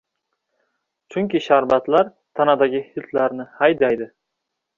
Chunki 1.15 1.41
sharbatlar 1.47 2.09
tanadagi 2.41 2.83
hiltlarni 2.87 3.47
haydaydi. 3.61 4.11